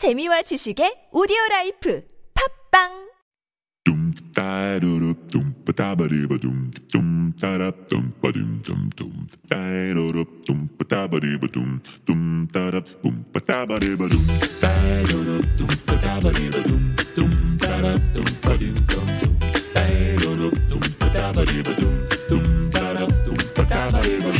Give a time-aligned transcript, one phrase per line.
[0.00, 2.00] 재미와 지식의 오디오 라이프
[2.32, 3.12] 팝빵!
[4.34, 14.16] 따르르 둠빠따바리바 둠둠 따라 둠빠둠둠둠 따르르 둠빠따바리바 둠둠 따라 둠빠따바리바 둠
[14.62, 19.38] 따르르 둠빠따바리바 둠둠 따라 둠빠둠둠둠
[19.74, 24.32] 따르르 둠빠따바리바 둠둠 따라 둠빠따바리바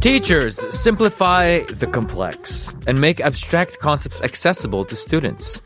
[0.00, 5.60] Teachers simplify the complex and make abstract concepts accessible to students.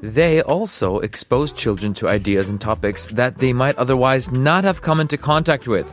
[0.00, 5.00] They also expose children to ideas and topics that they might otherwise not have come
[5.00, 5.86] into contact with.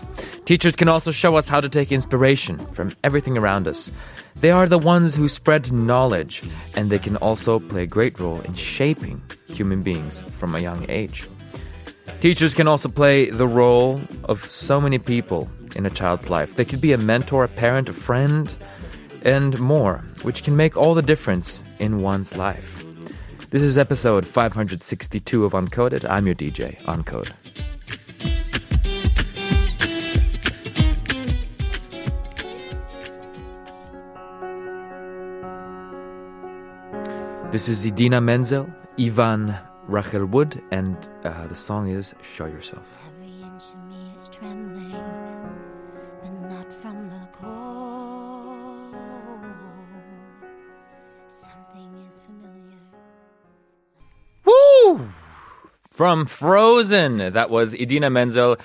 [0.45, 3.91] Teachers can also show us how to take inspiration from everything around us.
[4.38, 6.44] They are the ones who spread knowledge,
[6.77, 10.85] and they can also play a great role in shaping human beings from a young
[10.88, 11.25] age.
[12.25, 16.55] Teachers can also play the role of so many people in a child's life.
[16.55, 18.49] They could be a mentor, a parent, a friend,
[19.21, 22.83] and more, which can make all the difference in one's life.
[23.52, 26.09] This is episode 562 of Uncoded.
[26.09, 27.31] I'm your DJ, Uncode.
[37.52, 39.55] This is Idina Menzel, Evan
[39.88, 43.03] Rachel Wood, and uh, the song is Show Yourself.
[43.08, 44.91] Every inch of me is trembling,
[46.22, 48.95] but not from the cold.
[51.28, 52.81] Something is familiar.
[54.45, 55.09] Woo!
[55.91, 57.33] From Frozen.
[57.33, 58.58] That was Idina Menzel,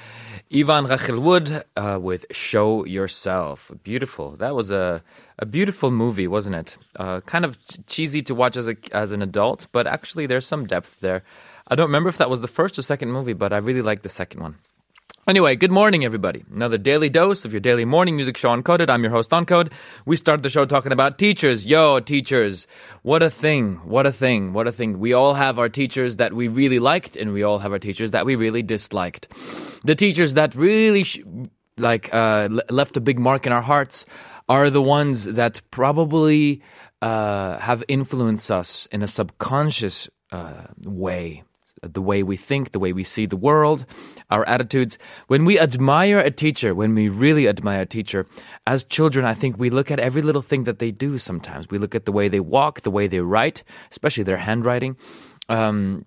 [0.53, 3.71] Evan Rachel Wood uh, with Show Yourself.
[3.85, 4.33] Beautiful.
[4.33, 5.01] That was a,
[5.39, 6.77] a beautiful movie, wasn't it?
[6.97, 10.45] Uh, kind of ch- cheesy to watch as, a, as an adult, but actually there's
[10.45, 11.23] some depth there.
[11.69, 14.03] I don't remember if that was the first or second movie, but I really liked
[14.03, 14.57] the second one.
[15.27, 16.43] Anyway, good morning, everybody.
[16.51, 18.89] Another daily dose of your daily morning music show Uncoded.
[18.89, 19.71] I'm your host, Uncode.
[20.07, 21.67] We started the show talking about teachers.
[21.67, 22.67] Yo, teachers.
[23.03, 23.77] What a thing.
[23.85, 24.55] What a thing.
[24.55, 24.99] What a thing.
[24.99, 28.13] We all have our teachers that we really liked, and we all have our teachers
[28.13, 29.29] that we really disliked.
[29.85, 31.21] The teachers that really, sh-
[31.77, 34.07] like, uh, le- left a big mark in our hearts
[34.49, 36.63] are the ones that probably
[37.03, 41.45] uh, have influenced us in a subconscious uh, way
[41.83, 43.87] the way we think, the way we see the world,
[44.31, 44.99] our attitudes.
[45.29, 48.27] When we admire a teacher, when we really admire a teacher,
[48.67, 51.69] as children, I think we look at every little thing that they do sometimes.
[51.71, 54.97] We look at the way they walk, the way they write, especially their handwriting.
[55.49, 56.05] Um,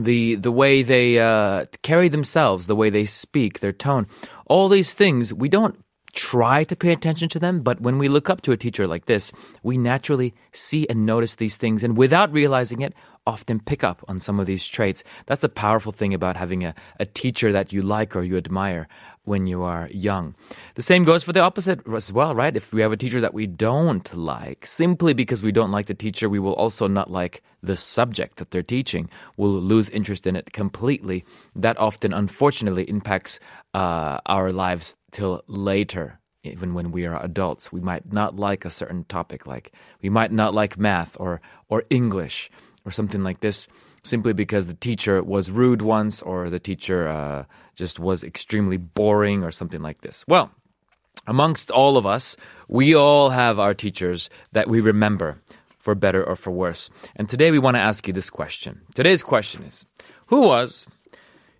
[0.00, 4.06] the the way they uh, carry themselves, the way they speak, their tone,
[4.46, 5.78] all these things we don't
[6.12, 9.06] try to pay attention to them, but when we look up to a teacher like
[9.06, 12.94] this, we naturally see and notice these things, and without realizing it,
[13.26, 15.04] often pick up on some of these traits.
[15.26, 18.88] That's a powerful thing about having a, a teacher that you like or you admire
[19.24, 20.34] when you are young.
[20.74, 22.56] The same goes for the opposite as well, right?
[22.56, 25.94] If we have a teacher that we don't like, simply because we don't like the
[25.94, 29.08] teacher, we will also not like the subject that they're teaching.
[29.36, 31.24] We'll lose interest in it completely.
[31.54, 33.38] That often, unfortunately, impacts
[33.74, 36.18] uh, our lives till later.
[36.44, 39.72] Even when we are adults, we might not like a certain topic, like
[40.02, 42.50] we might not like math or or English
[42.84, 43.68] or something like this,
[44.02, 47.44] simply because the teacher was rude once or the teacher uh,
[47.76, 50.24] just was extremely boring or something like this.
[50.26, 50.50] Well,
[51.26, 52.36] amongst all of us,
[52.68, 55.40] we all have our teachers that we remember
[55.78, 56.90] for better or for worse.
[57.16, 58.82] And today we want to ask you this question.
[58.94, 59.86] Today's question is
[60.26, 60.86] Who was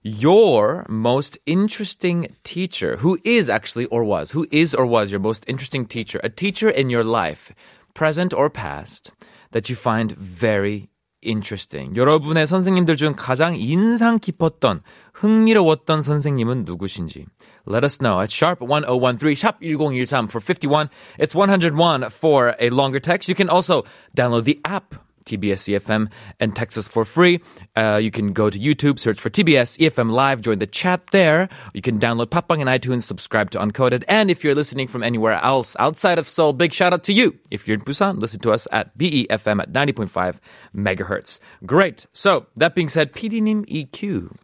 [0.03, 2.97] your most interesting teacher?
[2.99, 4.31] Who is actually or was?
[4.33, 6.21] Who is or was your most interesting teacher?
[6.25, 7.53] A teacher in your life,
[7.95, 9.11] present or past,
[9.53, 10.89] that you find very
[11.22, 11.98] interesting.
[11.98, 14.82] 여러분의 선생님들 중 가장 인상 깊었던,
[15.14, 17.26] 흥미로웠던 선생님은 누구신지.
[17.68, 20.90] Let us know at sharp 1013, sharp 1013 for 51.
[21.20, 23.28] It's 101 for a longer text.
[23.28, 23.84] You can also
[24.16, 24.96] download the app.
[25.25, 26.11] TBS EFM
[26.41, 27.41] and Texas for free.
[27.77, 31.49] Uh, you can go to YouTube, search for TBS EFM Live, join the chat there.
[31.75, 34.05] You can download Podbbang and iTunes, subscribe to Uncoded.
[34.09, 37.39] And if you're listening from anywhere else outside of Seoul, big shout out to you.
[37.51, 40.39] If you're in Busan, listen to us at BEFM at 90.5
[40.75, 41.39] megahertz.
[41.65, 42.07] Great.
[42.13, 44.37] So, that being said, PD님 EQ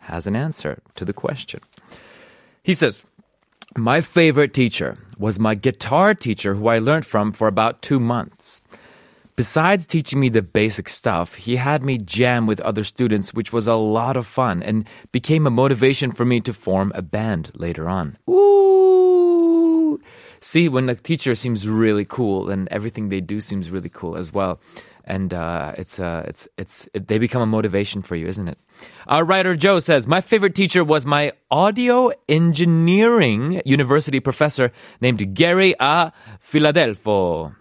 [0.00, 1.60] has an answer to the question.
[2.62, 3.04] He says,
[3.76, 8.60] My favorite teacher was my guitar teacher who I learned from for about two months.
[9.36, 13.68] Besides teaching me the basic stuff, he had me jam with other students, which was
[13.68, 17.86] a lot of fun and became a motivation for me to form a band later
[17.86, 18.16] on.
[18.30, 20.00] Ooh!
[20.40, 24.32] See, when a teacher seems really cool, then everything they do seems really cool as
[24.32, 24.58] well.
[25.04, 28.58] And uh, it's uh, it's it's it, they become a motivation for you, isn't it?
[29.06, 34.72] Our writer Joe says my favorite teacher was my audio engineering university professor
[35.02, 36.10] named Gary A.
[36.40, 37.54] Philadelphia.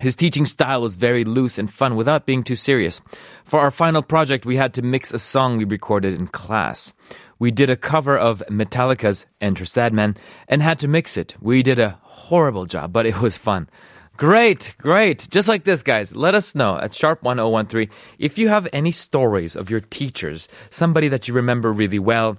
[0.00, 3.02] His teaching style was very loose and fun without being too serious.
[3.44, 6.94] For our final project, we had to mix a song we recorded in class.
[7.38, 10.16] We did a cover of Metallica's Enter Sandman
[10.48, 11.34] and had to mix it.
[11.40, 13.68] We did a horrible job, but it was fun.
[14.16, 15.28] Great, great.
[15.30, 16.14] Just like this, guys.
[16.14, 21.28] Let us know at sharp1013 if you have any stories of your teachers, somebody that
[21.28, 22.38] you remember really well,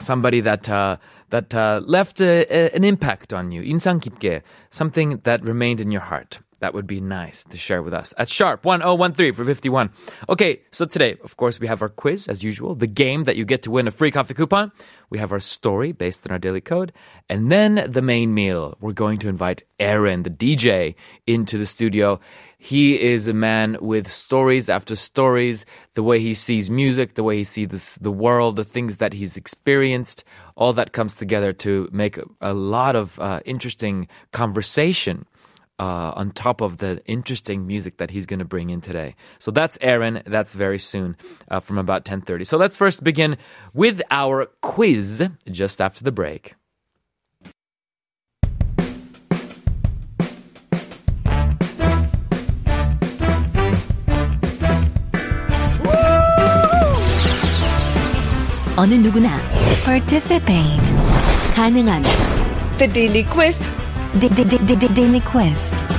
[0.00, 0.98] somebody that, uh,
[1.30, 5.90] that uh, left a, a, an impact on you, 인상 깊게, something that remained in
[5.90, 6.40] your heart.
[6.60, 9.90] That would be nice to share with us at sharp 1013 for 51.
[10.28, 13.44] Okay, so today, of course, we have our quiz as usual, the game that you
[13.44, 14.72] get to win a free coffee coupon.
[15.10, 16.92] We have our story based on our daily code,
[17.28, 18.76] and then the main meal.
[18.80, 20.94] We're going to invite Aaron, the DJ,
[21.26, 22.20] into the studio.
[22.58, 25.64] He is a man with stories after stories,
[25.94, 29.36] the way he sees music, the way he sees the world, the things that he's
[29.36, 30.24] experienced,
[30.56, 35.26] all that comes together to make a, a lot of uh, interesting conversation
[35.79, 39.15] uh, on top of the interesting music that he's going to bring in today.
[39.39, 40.21] So that's Aaron.
[40.27, 41.17] That's very soon
[41.49, 42.45] uh, from about 10:30.
[42.45, 43.37] So let's first begin
[43.73, 46.55] with our quiz just after the break.
[58.77, 59.37] 어느 누구나
[59.85, 60.81] participate
[61.53, 62.01] 가능한
[62.79, 63.59] The Daily Quiz.
[64.18, 65.95] Daily quiz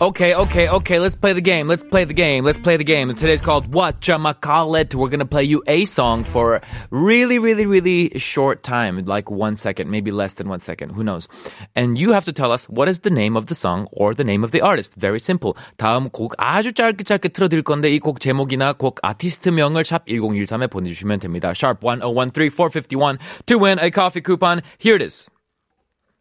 [0.00, 0.98] Okay, okay, okay.
[0.98, 1.68] Let's play the game.
[1.68, 2.44] Let's play the game.
[2.44, 3.10] Let's play the game.
[3.10, 4.00] And today's called What
[4.40, 4.92] Call It.
[4.92, 6.60] We're gonna play you a song for
[6.90, 10.90] really, really, really short time, like one second, maybe less than one second.
[10.90, 11.28] Who knows?
[11.76, 14.24] And you have to tell us what is the name of the song or the
[14.24, 14.94] name of the artist.
[14.96, 15.56] Very simple.
[15.78, 21.20] 다음 곡 아주 짧게 짧게 틀어드릴 건데 이 곡 제목이나 곡 아티스트명을 샵 1013에 보내주시면
[21.20, 21.54] 됩니다.
[21.54, 24.60] Sharp 1013 451 to win a coffee coupon.
[24.76, 25.28] Here it is.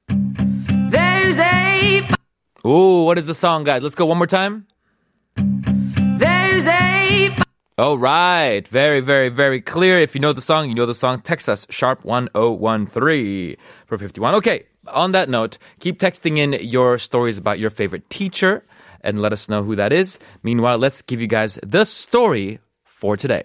[0.09, 1.66] There's a
[2.66, 3.82] Ooh, what is the song, guys?
[3.82, 4.66] Let's go one more time.
[5.36, 7.36] there's a
[7.78, 8.66] All right.
[8.66, 10.00] Very, very, very clear.
[10.00, 11.20] If you know the song, you know the song.
[11.20, 13.56] Text us sharp 1013
[13.86, 14.34] for 51.
[14.36, 14.66] Okay.
[14.88, 18.64] On that note, keep texting in your stories about your favorite teacher
[19.02, 20.18] and let us know who that is.
[20.42, 23.44] Meanwhile, let's give you guys the story for today.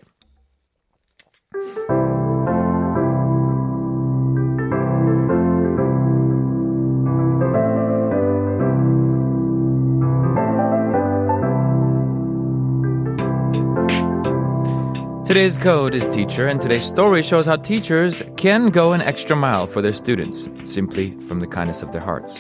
[15.33, 19.65] Today's code is teacher, and today's story shows how teachers can go an extra mile
[19.65, 22.39] for their students, simply from the kindness of their hearts.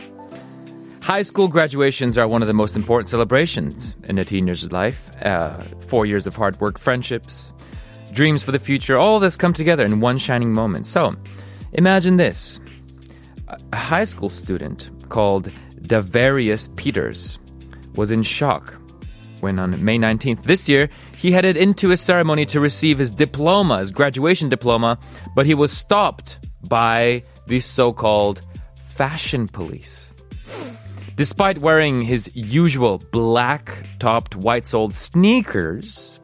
[1.01, 5.09] High school graduations are one of the most important celebrations in a teenager's life.
[5.23, 7.51] Uh, four years of hard work, friendships,
[8.11, 10.85] dreams for the future, all this come together in one shining moment.
[10.85, 11.15] So,
[11.71, 12.59] imagine this
[13.47, 15.51] a high school student called
[15.81, 17.39] Davarius Peters
[17.95, 18.79] was in shock
[19.43, 23.79] when on May 19th this year, he headed into a ceremony to receive his diploma,
[23.79, 24.97] his graduation diploma,
[25.35, 28.41] but he was stopped by the so-called
[28.81, 30.13] fashion police.
[31.17, 36.19] Despite wearing his usual black topped white soled sneakers,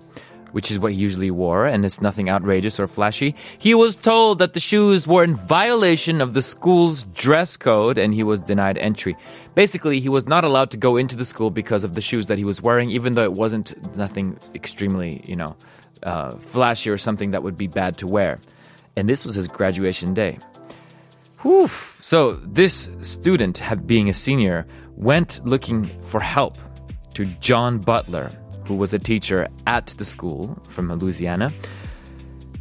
[0.52, 4.40] which is what he usually wore, and it's nothing outrageous or flashy, he was told
[4.40, 8.78] that the shoes were in violation of the school's dress code and he was denied
[8.78, 9.16] entry.
[9.56, 12.38] Basically, he was not allowed to go into the school because of the shoes that
[12.38, 15.56] he was wearing, even though it wasn't nothing extremely, you know,
[16.04, 18.40] uh, flashy or something that would be bad to wear.
[18.96, 20.40] And this was his graduation day.
[21.42, 21.68] Whew.
[22.02, 26.58] So this student, being a senior, went looking for help
[27.14, 28.32] to John Butler,
[28.70, 31.52] who was a teacher at the school from Louisiana,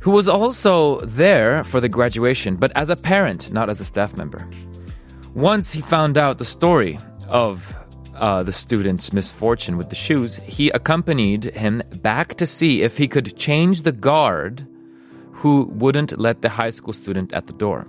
[0.00, 4.16] who was also there for the graduation, but as a parent, not as a staff
[4.16, 4.48] member.
[5.34, 6.98] Once he found out the story
[7.28, 7.76] of
[8.14, 13.06] uh, the student's misfortune with the shoes, he accompanied him back to see if he
[13.06, 14.66] could change the guard
[15.32, 17.86] who wouldn't let the high school student at the door.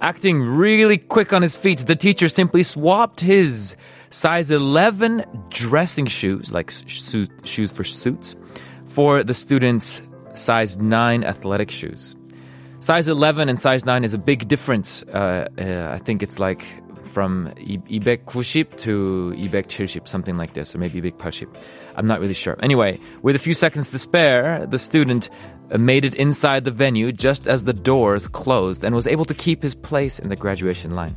[0.00, 3.74] Acting really quick on his feet, the teacher simply swapped his
[4.10, 8.36] size 11 dressing shoes, like shoes for suits,
[8.86, 10.02] for the student's
[10.34, 12.16] size 9 athletic shoes.
[12.80, 15.02] Size 11 and size 9 is a big difference.
[15.04, 16.62] Uh, uh, I think it's like
[17.04, 21.46] from 290 to 270, something like this, or maybe 280.
[21.96, 22.58] I'm not really sure.
[22.62, 25.30] Anyway, with a few seconds to spare, the student
[25.70, 29.34] uh, made it inside the venue just as the doors closed and was able to
[29.34, 31.16] keep his place in the graduation line.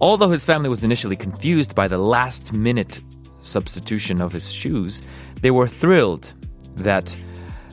[0.00, 3.00] Although his family was initially confused by the last minute
[3.42, 5.02] substitution of his shoes,
[5.40, 6.32] they were thrilled
[6.76, 7.16] that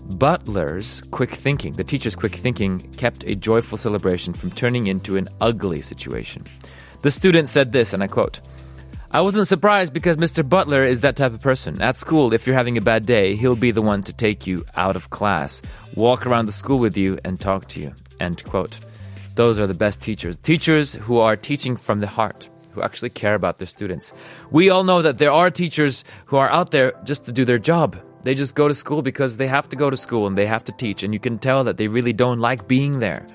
[0.09, 5.29] Butler's quick thinking, the teacher's quick thinking, kept a joyful celebration from turning into an
[5.41, 6.45] ugly situation.
[7.01, 8.41] The student said this, and I quote,
[9.11, 10.47] I wasn't surprised because Mr.
[10.47, 11.81] Butler is that type of person.
[11.81, 14.65] At school, if you're having a bad day, he'll be the one to take you
[14.75, 15.61] out of class,
[15.95, 17.93] walk around the school with you, and talk to you.
[18.19, 18.77] End quote.
[19.37, 20.35] Those are the best teachers.
[20.35, 24.11] Teachers who are teaching from the heart, who actually care about their students.
[24.49, 27.59] We all know that there are teachers who are out there just to do their
[27.59, 27.95] job.
[28.23, 30.63] They just go to school because they have to go to school and they have
[30.63, 33.27] to teach, and you can tell that they really don't like being there.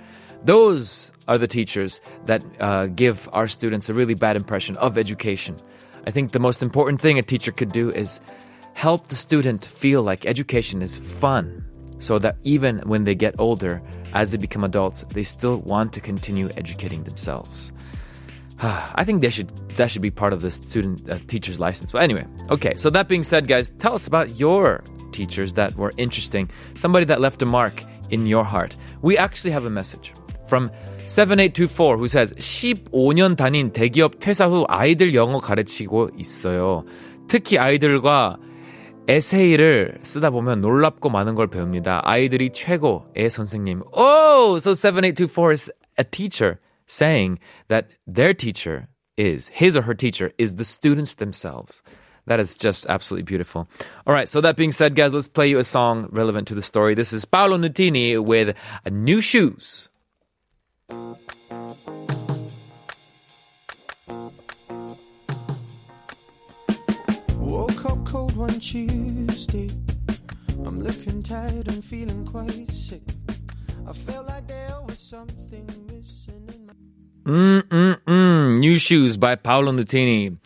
[0.42, 5.62] Those are the teachers that uh, give our students a really bad impression of education.
[6.04, 8.20] I think the most important thing a teacher could do is
[8.74, 11.61] help the student feel like education is fun
[12.01, 13.81] so that even when they get older,
[14.13, 17.71] as they become adults, they still want to continue educating themselves.
[18.59, 21.91] I think they should that should be part of the student uh, teacher's license.
[21.91, 22.75] But anyway, okay.
[22.77, 27.21] So that being said, guys, tell us about your teachers that were interesting, somebody that
[27.21, 28.75] left a mark in your heart.
[29.01, 30.13] We actually have a message
[30.47, 30.71] from
[31.05, 36.83] 7824 who says 15년 다닌 대기업 퇴사 후 아이들 영어 가르치고 있어요.
[37.27, 38.37] 특히 아이들과
[39.07, 42.01] 에세이를 쓰다 보면 놀랍고 많은 걸 배웁니다.
[42.03, 43.83] 아이들이 최고의 선생님.
[43.93, 48.87] Oh, so 7824 is a teacher saying that their teacher
[49.17, 51.81] is, his or her teacher is the students themselves.
[52.27, 53.69] That is just absolutely beautiful.
[54.05, 56.61] All right, so that being said, guys, let's play you a song relevant to the
[56.61, 56.93] story.
[56.93, 58.55] This is Paolo Nutini with
[58.91, 59.89] New Shoes.
[68.42, 69.70] One Tuesday.
[70.66, 73.02] I'm looking tired and feeling quite sick.
[73.86, 76.72] I felt like there was something missing in my.
[77.24, 78.58] Mm-mm-mm.
[78.58, 80.38] New Shoes by Paolo Nutini.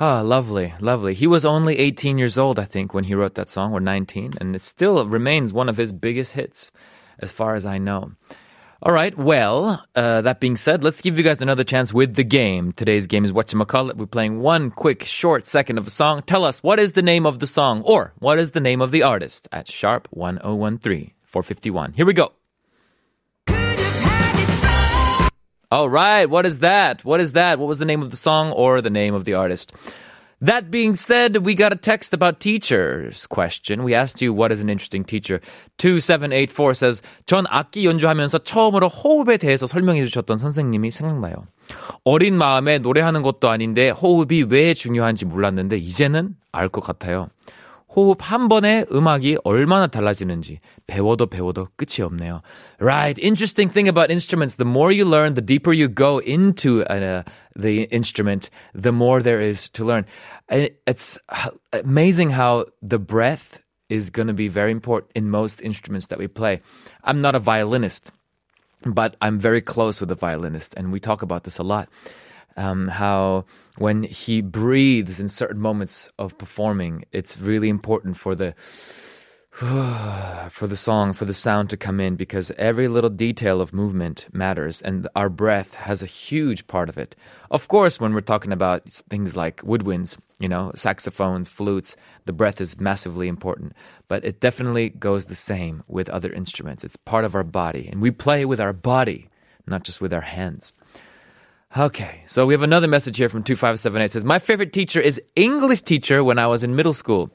[0.00, 1.12] Ah, lovely, lovely.
[1.12, 4.32] He was only 18 years old, I think, when he wrote that song, or 19,
[4.40, 6.72] and it still remains one of his biggest hits,
[7.18, 8.12] as far as I know.
[8.86, 12.22] All right, well, uh, that being said, let's give you guys another chance with the
[12.22, 12.70] game.
[12.70, 13.96] Today's game is Whatchamacallit.
[13.96, 16.22] We're playing one quick, short second of a song.
[16.22, 18.92] Tell us, what is the name of the song, or what is the name of
[18.92, 21.94] the artist at sharp 1013 451.
[21.94, 22.32] Here we go.
[25.72, 27.04] All right, what is that?
[27.04, 27.58] What is that?
[27.58, 29.72] What was the name of the song or the name of the artist?
[30.42, 33.82] That being said, we got a text about teachers question.
[33.84, 35.40] We asked you what is an interesting teacher.
[35.78, 41.46] 2784 says, 전 악기 연주하면서 처음으로 호흡에 대해서 설명해 주셨던 선생님이 생각나요.
[42.04, 47.28] 어린 마음에 노래하는 것도 아닌데 호흡이 왜 중요한지 몰랐는데 이제는 알 것 같아요.
[47.95, 52.41] 호흡 한 번에 음악이 얼마나 달라지는지 배워도 배워도 끝이 없네요.
[52.79, 53.19] Right.
[53.21, 54.55] Interesting thing about instruments.
[54.55, 57.23] The more you learn, the deeper you go into uh,
[57.55, 60.05] the instrument, the more there is to learn.
[60.47, 61.19] And It's
[61.73, 66.27] amazing how the breath is going to be very important in most instruments that we
[66.27, 66.61] play.
[67.03, 68.11] I'm not a violinist,
[68.85, 71.89] but I'm very close with a violinist, and we talk about this a lot.
[72.58, 73.44] Um, how
[73.76, 78.54] when he breathes in certain moments of performing, it's really important for the
[80.50, 84.26] for the song, for the sound to come in because every little detail of movement
[84.30, 87.16] matters and our breath has a huge part of it.
[87.50, 91.96] Of course, when we're talking about things like woodwinds, you know, saxophones, flutes,
[92.26, 93.72] the breath is massively important,
[94.08, 96.84] but it definitely goes the same with other instruments.
[96.84, 99.30] It's part of our body and we play with our body,
[99.66, 100.74] not just with our hands.
[101.78, 105.20] Okay, so we have another message here from 2578 it says, My favorite teacher is
[105.34, 107.30] English teacher when I was in middle school.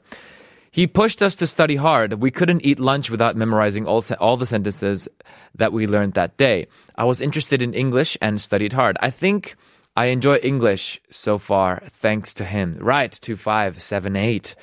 [0.72, 2.14] He pushed us to study hard.
[2.14, 5.08] We couldn't eat lunch without memorizing all, se- all the sentences
[5.54, 6.66] that we learned that day.
[6.96, 8.96] I was interested in English and studied hard.
[9.00, 9.54] I think
[9.94, 12.72] I enjoy English so far thanks to him.
[12.80, 14.56] Right, 2578.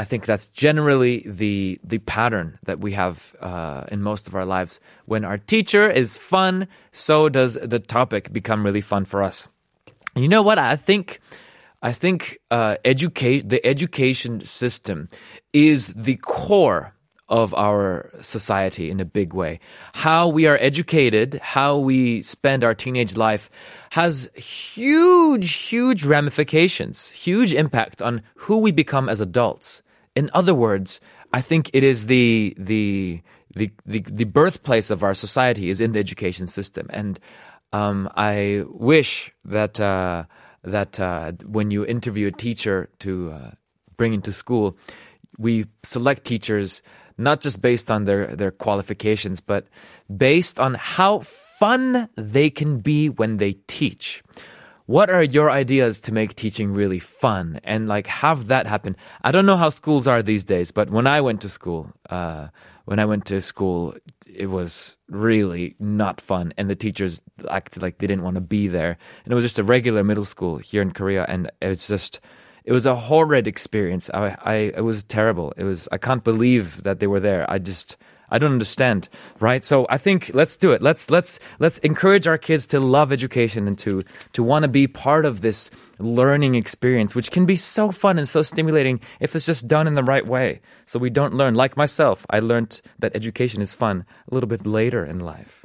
[0.00, 4.46] I think that's generally the the pattern that we have uh, in most of our
[4.46, 4.80] lives.
[5.04, 9.46] When our teacher is fun, so does the topic become really fun for us.
[10.16, 10.58] You know what?
[10.58, 11.20] I think
[11.82, 15.10] I think uh, educate the education system
[15.52, 16.94] is the core
[17.28, 19.60] of our society in a big way.
[19.92, 23.50] How we are educated, how we spend our teenage life
[23.90, 29.82] has huge, huge ramifications, huge impact on who we become as adults.
[30.16, 31.00] In other words,
[31.32, 33.22] I think it is the, the,
[33.54, 36.88] the, the, the birthplace of our society is in the education system.
[36.90, 37.20] And
[37.72, 40.24] um, I wish that, uh,
[40.64, 43.50] that uh, when you interview a teacher to uh,
[43.96, 44.76] bring into school,
[45.38, 46.82] we select teachers
[47.16, 49.66] not just based on their, their qualifications, but
[50.16, 54.22] based on how fun they can be when they teach.
[54.90, 58.96] What are your ideas to make teaching really fun and like have that happen?
[59.22, 62.48] I don't know how schools are these days, but when I went to school, uh,
[62.86, 63.94] when I went to school,
[64.26, 68.66] it was really not fun, and the teachers acted like they didn't want to be
[68.66, 68.98] there.
[69.24, 72.18] And it was just a regular middle school here in Korea, and it's just.
[72.62, 74.10] It was a horrid experience.
[74.12, 75.54] I, I, it was terrible.
[75.56, 75.88] It was.
[75.90, 77.50] I can't believe that they were there.
[77.50, 77.96] I just,
[78.30, 79.08] I don't understand,
[79.40, 79.64] right?
[79.64, 80.82] So I think let's do it.
[80.82, 84.86] Let's let's let's encourage our kids to love education and to to want to be
[84.86, 89.46] part of this learning experience, which can be so fun and so stimulating if it's
[89.46, 90.60] just done in the right way.
[90.86, 92.26] So we don't learn like myself.
[92.30, 95.64] I learned that education is fun a little bit later in life.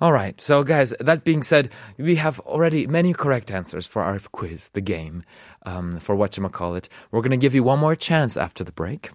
[0.00, 0.40] All right.
[0.40, 4.80] So, guys, that being said, we have already many correct answers for our quiz, the
[4.80, 5.24] game,
[5.66, 6.86] um, for whatchamacallit.
[7.10, 9.10] We're going to give you one more chance after the break.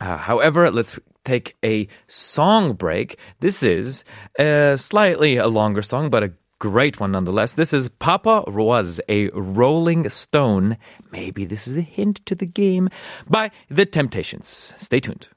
[0.00, 3.18] Uh, however, let's take a song break.
[3.40, 4.04] This is
[4.38, 7.52] uh, slightly a longer song, but a great one nonetheless.
[7.52, 10.78] This is Papa was a Rolling Stone.
[11.12, 12.88] Maybe this is a hint to the game
[13.28, 14.72] by The Temptations.
[14.76, 15.28] Stay tuned.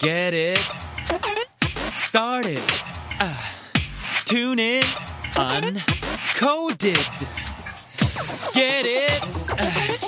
[0.00, 0.87] Get it
[2.18, 2.60] started.
[3.20, 3.32] Uh,
[4.24, 4.82] tune in,
[5.36, 6.96] uncoded.
[8.52, 10.07] Get it uh,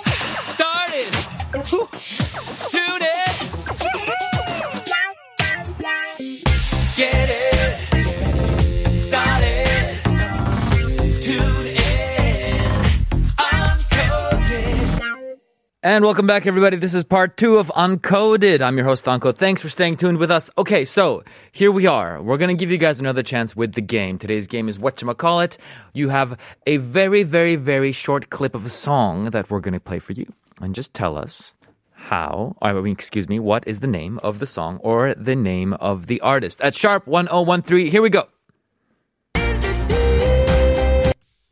[15.83, 16.77] And welcome back, everybody.
[16.77, 18.61] This is part two of Uncoded.
[18.61, 19.39] I'm your host, Uncode.
[19.39, 20.51] Thanks for staying tuned with us.
[20.59, 22.21] Okay, so here we are.
[22.21, 24.19] We're going to give you guys another chance with the game.
[24.19, 25.57] Today's game is Whatchamacallit.
[25.95, 29.81] You have a very, very, very short clip of a song that we're going to
[29.81, 30.31] play for you.
[30.61, 31.55] And just tell us
[31.93, 35.73] how, I mean, excuse me, what is the name of the song or the name
[35.73, 36.61] of the artist.
[36.61, 38.29] At sharp 1013, here we go.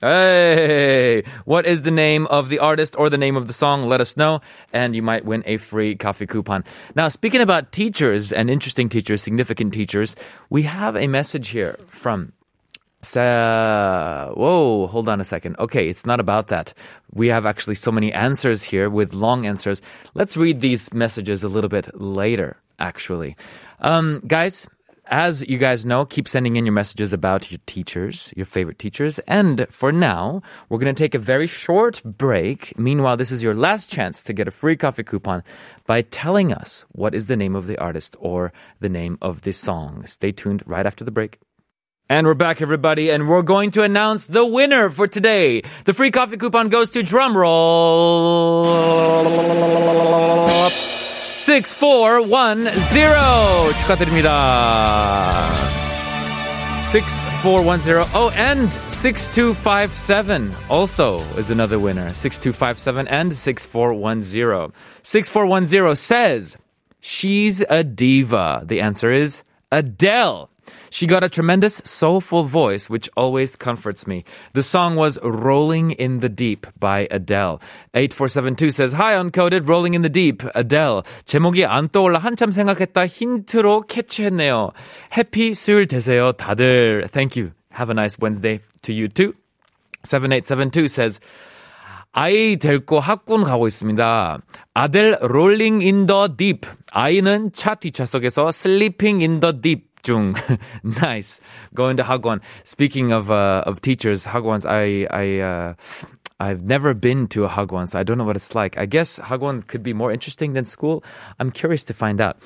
[0.01, 3.89] Hey, what is the name of the artist or the name of the song?
[3.89, 6.63] Let us know, and you might win a free coffee coupon.
[6.95, 10.15] Now, speaking about teachers and interesting teachers, significant teachers,
[10.51, 12.33] we have a message here from.
[13.13, 15.57] Whoa, hold on a second.
[15.59, 16.75] Okay, it's not about that.
[17.13, 19.83] We have actually so many answers here with long answers.
[20.15, 23.37] Let's read these messages a little bit later, actually.
[23.81, 24.69] Um, guys,
[25.09, 29.19] as you guys know, keep sending in your messages about your teachers, your favorite teachers.
[29.21, 32.79] And for now, we're going to take a very short break.
[32.79, 35.43] Meanwhile, this is your last chance to get a free coffee coupon
[35.87, 39.53] by telling us what is the name of the artist or the name of the
[39.53, 40.05] song.
[40.07, 41.39] Stay tuned right after the break.
[42.11, 45.63] And we're back, everybody, and we're going to announce the winner for today.
[45.85, 48.65] The free coffee coupon goes to drumroll.
[51.38, 55.74] 6410 축하드립니다.
[56.94, 58.06] 6410.
[58.14, 62.14] Oh, and 6257 also is another winner.
[62.14, 64.72] 6257 and 6410.
[65.02, 66.56] 6410 says,
[67.00, 68.62] She's a diva.
[68.64, 70.52] The answer is Adele.
[70.90, 74.24] She got a tremendous soulful voice, which always comforts me.
[74.54, 77.62] The song was Rolling in the Deep by Adele.
[77.94, 81.04] 8472 says, Hi, Uncoded, Rolling in the Deep, Adele.
[81.26, 84.72] 제목이 안 떠올라 한참 생각했다 힌트로 캐치했네요.
[85.18, 87.08] 해피 수요일 되세요, 다들.
[87.12, 87.52] Thank you.
[87.74, 89.34] Have a nice Wednesday to you too.
[90.04, 91.20] 7872 says,
[92.12, 94.38] 아이 데리고 학군 가고 있습니다.
[94.76, 96.62] 아델 롤링 인 더 딥.
[96.92, 99.87] 아이는 차 뒷좌석에서 슬리핑 인 더 딥.
[100.09, 100.35] 중.
[101.03, 101.41] nice.
[101.75, 102.41] Going to Hagwon.
[102.65, 105.75] Speaking of uh, of teachers, Hagwons, I I uh,
[106.41, 108.79] I've never been to a Hagwon, so I don't know what it's like.
[108.79, 111.03] I guess Hagwon could be more interesting than school.
[111.39, 112.39] I'm curious to find out.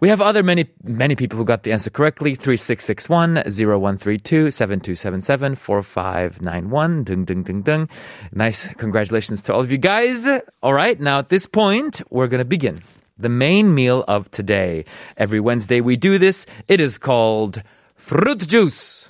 [0.00, 2.34] We have other many many people who got the answer correctly.
[2.34, 7.88] 3661 0132 7277 4591 ding dung dung dung.
[8.32, 8.68] Nice.
[8.74, 10.26] Congratulations to all of you guys.
[10.62, 12.82] All right, now at this point, we're going to begin
[13.18, 14.84] the main meal of today.
[15.16, 16.46] Every Wednesday we do this.
[16.68, 17.62] It is called
[17.94, 19.08] fruit juice.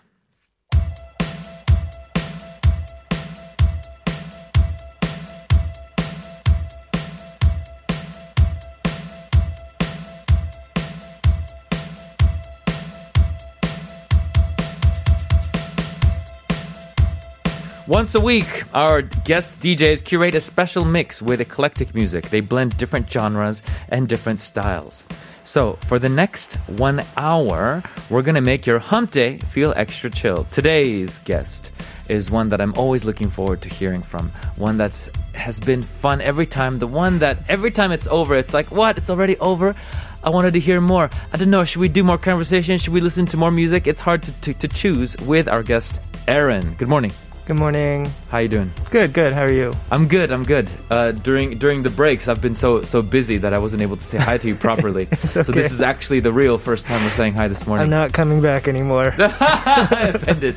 [17.96, 22.28] Once a week, our guest DJs curate a special mix with eclectic music.
[22.28, 25.06] They blend different genres and different styles.
[25.44, 30.44] So, for the next one hour, we're gonna make your hump day feel extra chill.
[30.50, 31.72] Today's guest
[32.10, 34.30] is one that I'm always looking forward to hearing from.
[34.56, 34.92] One that
[35.32, 36.78] has been fun every time.
[36.78, 38.98] The one that every time it's over, it's like, what?
[38.98, 39.74] It's already over?
[40.22, 41.08] I wanted to hear more.
[41.32, 41.64] I don't know.
[41.64, 42.76] Should we do more conversation?
[42.76, 43.86] Should we listen to more music?
[43.86, 46.74] It's hard to, to, to choose with our guest, Aaron.
[46.74, 47.12] Good morning.
[47.46, 48.10] Good morning.
[48.28, 48.72] How you doing?
[48.90, 49.32] Good, good.
[49.32, 49.72] How are you?
[49.92, 50.32] I'm good.
[50.32, 50.68] I'm good.
[50.90, 54.02] Uh, during during the breaks, I've been so so busy that I wasn't able to
[54.02, 55.08] say hi to you properly.
[55.26, 55.52] So okay.
[55.52, 57.84] this is actually the real first time we're saying hi this morning.
[57.84, 59.14] I'm not coming back anymore.
[59.18, 60.56] offended.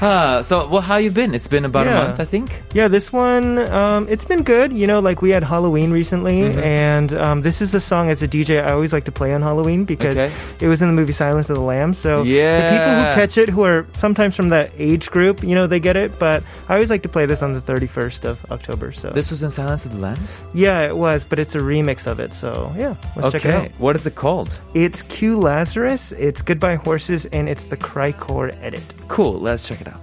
[0.00, 1.34] Uh, so, well, how you been?
[1.34, 2.00] It's been about Yeah.
[2.00, 2.62] a month, I think.
[2.72, 4.72] yeah, this one, um, it's been good.
[4.72, 6.58] You know, like we had Halloween recently, Mm-hmm.
[6.60, 9.42] and um, this is a song as a DJ I always like to play on
[9.42, 10.32] Halloween because Okay.
[10.60, 11.98] it was in the movie Silence of the Lambs.
[11.98, 12.30] So the
[12.70, 15.96] people who catch it, who are sometimes from that age group, you know, they get
[15.96, 16.18] it.
[16.18, 18.92] But I always like to play this on the 31st of October.
[18.92, 20.30] So This was in Silence of the Lambs.
[20.54, 22.32] yeah, it was, but it's a remix of it.
[22.32, 23.64] So yeah, let's check it out.
[23.66, 24.58] Okay, what is it called?
[24.72, 26.12] It's Q Lazarus.
[26.12, 28.82] It's Goodbye Horses, and it's the Crycore edit.
[29.10, 29.40] Cool.
[29.40, 30.00] Let's check it out.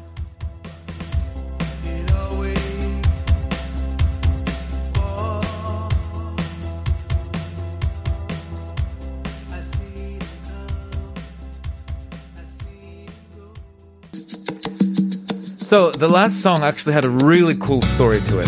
[15.58, 18.48] So the last song actually had a really cool story to it.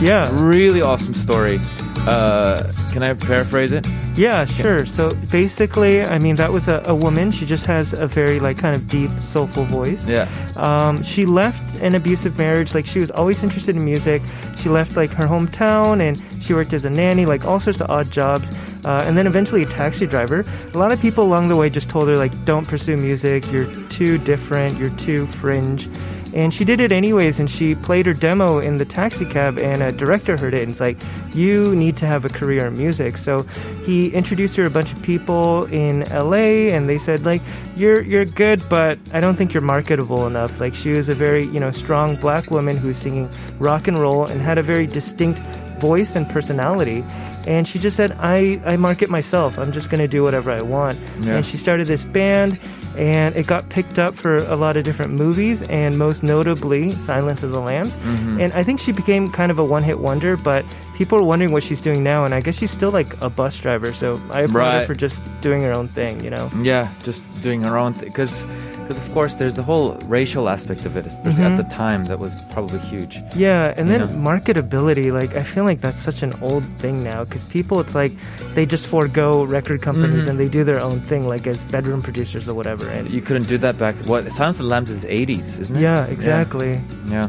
[0.00, 0.30] Yeah.
[0.40, 1.58] Really awesome story.
[2.06, 3.86] Uh, can I paraphrase it?
[4.14, 4.86] Yeah, sure.
[4.86, 7.30] So basically, I mean, that was a, a woman.
[7.30, 10.08] She just has a very, like, kind of deep, soulful voice.
[10.08, 10.26] Yeah.
[10.56, 12.74] Um, she left an abusive marriage.
[12.74, 14.22] Like, she was always interested in music.
[14.56, 17.90] She left, like, her hometown and she worked as a nanny, like, all sorts of
[17.90, 18.50] odd jobs.
[18.86, 20.42] Uh, and then eventually a taxi driver.
[20.72, 23.44] A lot of people along the way just told her, like, don't pursue music.
[23.52, 24.78] You're too different.
[24.78, 25.90] You're too fringe.
[26.36, 29.82] And she did it anyways, and she played her demo in the taxi cab, and
[29.82, 30.98] a director heard it, and it's like,
[31.32, 33.16] you need to have a career in music.
[33.16, 33.44] So
[33.86, 37.40] he introduced her to a bunch of people in LA, and they said, like,
[37.74, 40.60] you're you're good, but I don't think you're marketable enough.
[40.60, 43.98] Like, she was a very you know strong black woman who was singing rock and
[43.98, 45.40] roll and had a very distinct
[45.80, 47.02] voice and personality.
[47.46, 49.58] And she just said, I, I market myself.
[49.58, 50.98] I'm just going to do whatever I want.
[51.20, 51.36] Yeah.
[51.36, 52.58] And she started this band,
[52.96, 57.42] and it got picked up for a lot of different movies, and most notably, Silence
[57.42, 57.94] of the Lambs.
[57.94, 58.40] Mm-hmm.
[58.40, 60.64] And I think she became kind of a one hit wonder, but
[60.96, 63.56] people are wondering what she's doing now, and I guess she's still like a bus
[63.58, 63.92] driver.
[63.92, 64.80] So I applaud Right.
[64.80, 66.50] her for just doing her own thing, you know?
[66.62, 68.08] Yeah, just doing her own thing.
[68.08, 68.46] Because,
[68.80, 72.04] because of course, there's the whole racial aspect of it, especially at the time.
[72.04, 73.20] That was probably huge.
[73.34, 74.06] Yeah, and then Yeah.
[74.16, 78.12] marketability, like I feel like that's such an old thing now because people, it's like
[78.54, 80.30] they just forego record companies Mm-hmm.
[80.30, 82.88] and they do their own thing, like as bedroom producers or whatever.
[82.88, 83.94] And You couldn't do that back.
[84.06, 84.30] What?
[84.32, 85.80] Silence of the Lambs is 80s, isn't it?
[85.82, 86.80] yeah, exactly.
[87.10, 87.28] Yeah.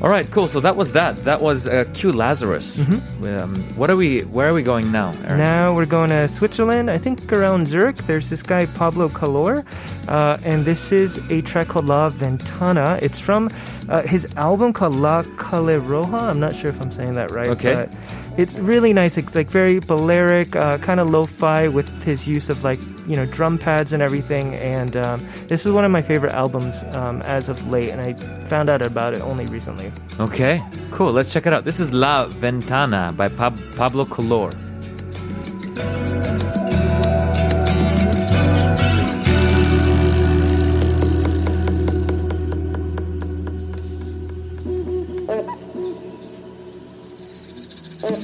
[0.00, 0.46] All right, cool.
[0.46, 1.24] So that was that.
[1.24, 2.78] That was uh, Q Lazarus.
[2.88, 4.20] Um, what are we?
[4.20, 5.10] Where are we going now?
[5.24, 5.38] Aaron?
[5.38, 6.88] Now we're going to Switzerland.
[6.88, 7.96] I think around Zurich.
[8.06, 9.64] There's this guy Pablo Calor,
[10.06, 13.00] uh, and this is a track called La Ventana.
[13.02, 13.50] It's from
[13.88, 16.22] uh, his album called La Calle Roja.
[16.22, 17.48] I'm not sure if I'm saying that right.
[17.48, 17.74] Okay.
[17.74, 17.98] But
[18.38, 19.18] it's really nice.
[19.18, 23.26] It's like very Balearic, uh, kind of lo-fi with his use of like you know
[23.26, 24.54] drum pads and everything.
[24.54, 28.14] And um, this is one of my favorite albums um, as of late, and I
[28.46, 29.92] found out about it only recently.
[30.20, 31.12] Okay, cool.
[31.12, 31.64] Let's check it out.
[31.64, 34.52] This is La Ventana by Pab- Pablo Color.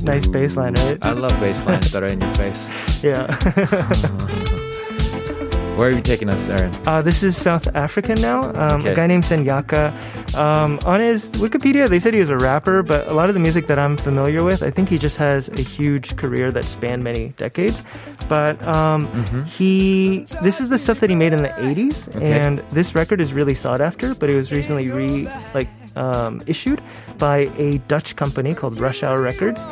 [0.04, 0.98] Nice bass line, right?
[1.00, 2.68] I love bass lines that are in your face.
[3.02, 3.38] Yeah.
[3.56, 4.43] Uh-huh.
[5.76, 6.72] Where are you taking us, Aaron?
[6.86, 8.42] Uh, this is South African now.
[8.54, 8.92] Um, Okay.
[8.92, 9.92] A guy named Senyaka.
[10.36, 13.40] Um, on his Wikipedia, they said he was a rapper, but a lot of the
[13.40, 17.02] music that I'm familiar with, I think he just has a huge career that spanned
[17.02, 17.82] many decades.
[18.28, 19.08] But um,
[19.46, 22.32] he, this is the stuff that he made in the 80s, Okay.
[22.40, 24.14] and this record is really sought after.
[24.14, 26.80] But it was recently re like um, issued
[27.18, 29.62] by a Dutch company called Rush Hour Records,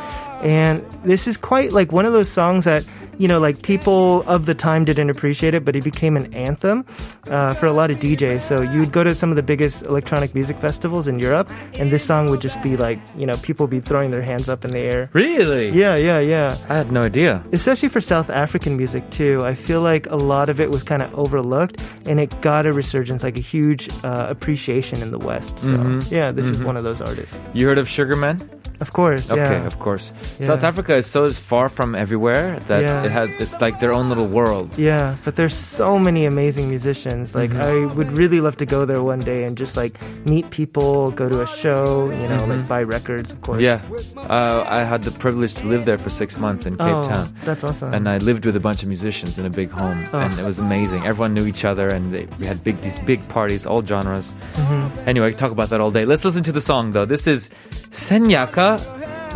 [0.42, 2.84] and this is quite like one of those songs that
[3.18, 6.84] you know, like people of the time didn't appreciate it, but it became an anthem
[7.30, 8.40] uh, for a lot of DJs.
[8.40, 11.48] So you would go to some of the biggest electronic music festivals in Europe,
[11.78, 14.48] and this song would just be like, you know, people would be throwing their hands
[14.48, 15.10] up in the air.
[15.12, 15.70] Really?
[15.70, 16.56] Yeah, yeah, yeah.
[16.68, 17.44] I had no idea.
[17.52, 19.42] Especially for South African music too.
[19.44, 22.72] I feel like a lot of it was kind of overlooked, and it got a
[22.72, 25.58] resurgence, like a huge uh, appreciation in the West.
[25.60, 26.10] So Mhm.
[26.10, 26.64] yeah, this is Mhm.
[26.64, 27.38] one of those artists.
[27.54, 28.38] You heard of Sugarman?
[28.84, 29.24] Of course.
[29.30, 29.70] Okay, yeah.
[29.70, 30.04] of course.
[30.38, 30.46] Yeah.
[30.50, 33.06] South Africa is so far from everywhere that Yeah.
[33.06, 34.68] it has it's like their own little world.
[34.90, 37.26] Yeah, but there's so many amazing musicians.
[37.40, 37.70] Like Mm-hmm.
[37.70, 39.94] I would really love to go there one day and just like
[40.32, 43.62] meet people, go to a show, you know, like buy records, of course.
[43.62, 44.18] Mm-hmm.
[44.18, 47.02] Yeah, uh, I had the privilege to live there for six months in Cape oh,
[47.12, 47.26] Town.
[47.48, 47.94] that's awesome.
[47.96, 50.18] And I lived with a bunch of musicians in a big home, Oh.
[50.24, 51.00] and it was amazing.
[51.10, 54.26] Everyone knew each other, and they, we had big these big parties, all genres.
[54.54, 55.08] Mm-hmm.
[55.10, 56.04] Anyway, I could talk about that all day.
[56.04, 57.04] Let's listen to the song though.
[57.14, 57.50] This is
[57.92, 58.76] Senyaka.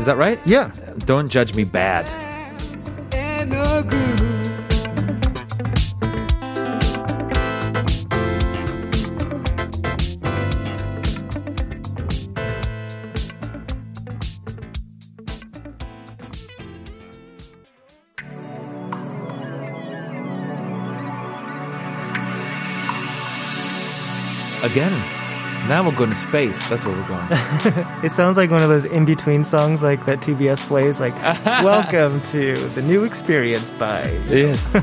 [0.01, 0.41] Is that right?
[0.45, 0.71] yeah.
[0.99, 2.07] Don't judge me bad.
[24.63, 25.16] Again.
[25.69, 26.69] Now we're going to space.
[26.69, 27.27] That's where we're going.
[28.05, 31.15] It sounds like one of those in between songs like that TBS plays like
[31.65, 34.77] Welcome to the new experience by yes.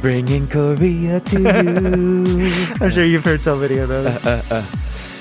[0.00, 2.52] Bringing Korea to you.
[2.80, 4.66] I'm sure you've heard so many of those.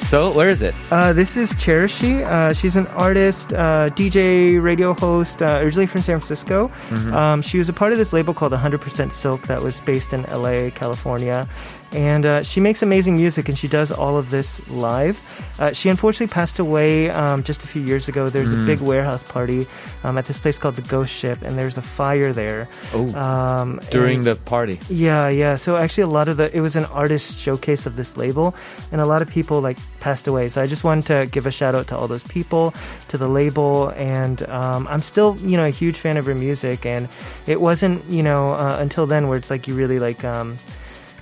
[0.03, 0.73] So, where is it?
[0.89, 2.25] Uh, this is Cherushii.
[2.25, 6.71] Uh, she's an artist, uh, DJ, radio host, uh, originally from San Francisco.
[7.13, 10.23] Um, she was a part of this label called 100% Silk that was based in
[10.23, 11.47] LA, California.
[11.91, 15.19] And uh, she makes amazing music and she does all of this live.
[15.59, 18.29] Uh, she unfortunately passed away um, just a few years ago.
[18.29, 19.65] There's a big warehouse party
[20.03, 22.69] um, at this place called the Ghost Ship, and there's a fire there.
[22.93, 24.79] Oh, Um, during and- the party.
[24.87, 25.55] yeah, yeah.
[25.55, 28.53] So actually, a lot of the it was an artist showcase of this label,
[28.91, 30.49] and a lot of people like passed away.
[30.49, 32.73] So I just wanted to give a shout out to all those people,
[33.09, 36.85] to the label, and um, I'm still you know a huge fan of her music.
[36.85, 37.09] And
[37.47, 40.23] it wasn't you know uh, until then where it's like you really like.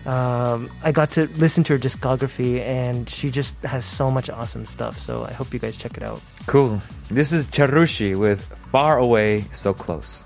[0.07, 4.65] Um, I got to listen to her discography, and she just has so much awesome
[4.65, 4.99] stuff.
[4.99, 6.21] So I hope you guys check it out.
[6.47, 6.81] Cool.
[7.09, 8.41] This is Cherushii with
[8.71, 10.23] Far Away, So Close.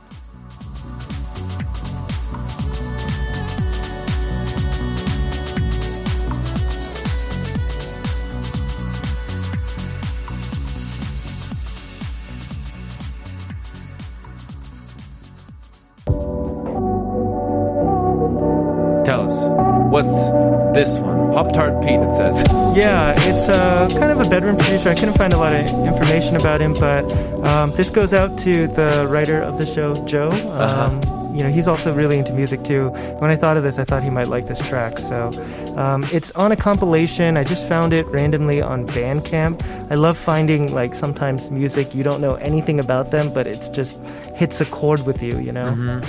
[21.41, 22.43] Pop Tart Pete, it says.
[22.77, 24.89] Yeah, it's uh, kind of a bedroom producer.
[24.89, 27.11] I couldn't find a lot of information about him, but
[27.43, 30.29] um, this goes out to the writer of the show, Joe.
[30.51, 31.01] Um,
[31.35, 32.89] You know, he's also really into music too.
[33.17, 34.99] When I thought of this, I thought he might like this track.
[34.99, 35.31] So
[35.77, 37.37] um, it's on a compilation.
[37.37, 39.63] I just found it randomly on Bandcamp.
[39.89, 43.97] I love finding like sometimes music you don't know anything about them, but it's just
[44.35, 45.39] hits a chord with you.
[45.39, 46.01] You know.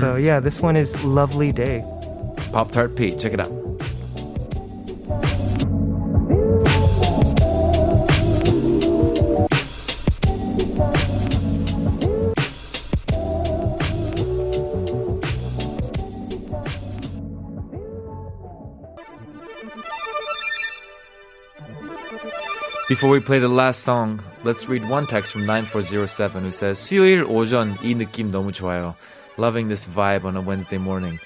[0.00, 1.84] So yeah, this one is "Lovely Day."
[2.52, 3.52] Pop Tart Pete, check it out.
[22.99, 27.23] Before we play the last song, let's read one text from 9407 who says 수요일
[27.25, 28.95] 오전 이 느낌 너무 좋아요.
[29.37, 31.19] Loving this vibe on a Wednesday morning.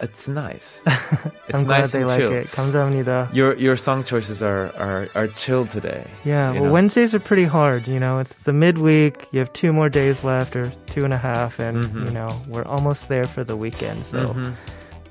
[0.00, 0.80] It's nice.
[0.86, 2.32] It's I'm glad nice they and like chill.
[2.32, 2.46] it.
[2.52, 3.28] 감사합니다.
[3.34, 6.06] Your your song choices are are, are chill today.
[6.24, 6.72] Yeah, you well, know?
[6.72, 7.86] Wednesdays are pretty hard.
[7.86, 9.26] You know, it's the midweek.
[9.32, 12.04] You have two more days left, or two and a half, and Mm-hmm.
[12.06, 14.06] you know we're almost there for the weekend.
[14.06, 14.34] So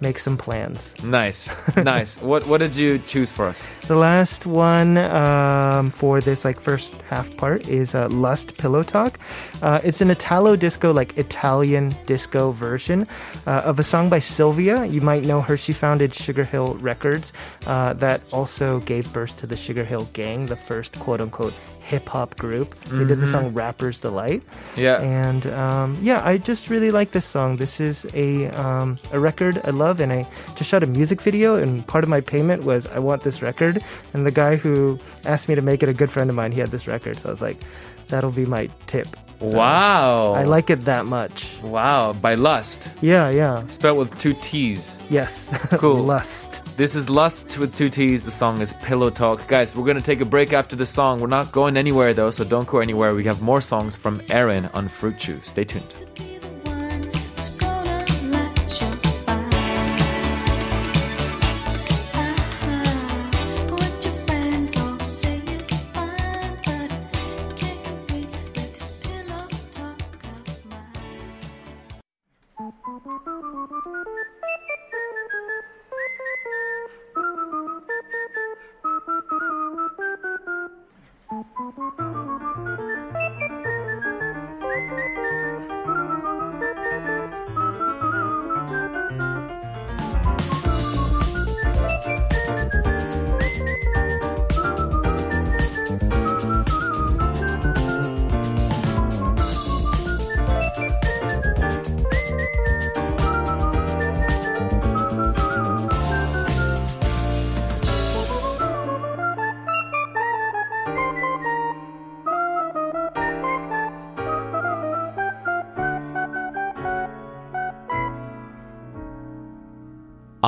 [0.00, 0.94] make some plans.
[1.04, 2.20] Nice, nice.
[2.20, 3.68] What what did you choose for us?
[3.86, 9.18] The last one um, for this like first half part is uh, "Lustt Pillow Talk."
[9.62, 13.04] Uh, it's an Italo disco, like Italian disco version
[13.46, 14.84] uh, of a song by Sylvia.
[14.86, 15.56] You might know her.
[15.56, 17.32] She founded Sugar Hill Records,
[17.66, 21.54] uh, that also gave birth to the Sugar Hill Gang, the first quote unquote
[21.88, 22.78] hip hop group.
[22.92, 24.42] They did the song "Rapper's Delight."
[24.76, 25.00] Yeah.
[25.00, 27.56] And um, yeah, I just really like this song.
[27.56, 31.56] This is a um, a record I love, and I just shot a music video.
[31.56, 33.82] And part of my payment was I want this record.
[34.12, 36.60] And the guy who asked me to make it, a good friend of mine, he
[36.60, 37.56] had this record, so I was like,
[38.08, 39.06] that'll be my tip.
[39.40, 40.34] So Wow.
[40.34, 41.48] I like it that much.
[41.62, 42.12] Wow.
[42.20, 45.00] By Lustt, Yeah, yeah, spelled with two T's.
[45.10, 45.46] yes.
[45.78, 46.04] Cool.
[46.04, 46.60] Lustt.
[46.78, 48.22] This is Lustt with two T's.
[48.22, 49.48] The song is Pillow Talk.
[49.48, 51.18] Guys, we're going to take a break after the song.
[51.18, 53.16] We're not going anywhere though, so don't go anywhere.
[53.16, 55.40] We have more songs from Aaron on Fruit Chew.
[55.42, 55.92] Stay tuned.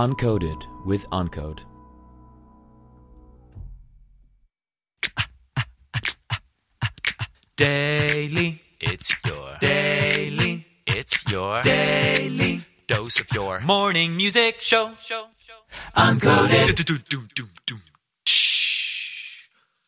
[0.00, 1.62] Uncoded with Uncode.
[7.54, 14.94] Daily, it's your daily, it's your daily dose of your morning music show.
[14.98, 15.58] show, show.
[15.94, 17.12] Uncoded.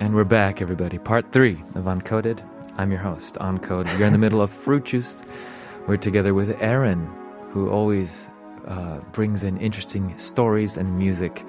[0.00, 0.98] And we're back, everybody.
[0.98, 2.42] Part three of Uncoded.
[2.80, 3.86] I'm your host, Uncode.
[3.98, 5.20] You're in the middle of Fruit Juice.
[5.86, 7.10] We're together with Aaron,
[7.50, 8.30] who always
[8.66, 11.44] uh, brings in interesting stories and music.